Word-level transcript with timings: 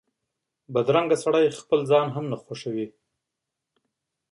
بدرنګه 0.73 1.17
سړی 1.23 1.45
خپل 1.59 1.79
ځان 1.91 2.07
هم 2.15 2.25
نه 2.31 2.37
خوښوي 2.43 2.87